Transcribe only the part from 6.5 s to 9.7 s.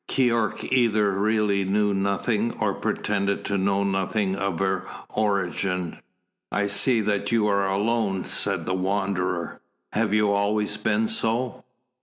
"I see that you are alone," said the Wanderer.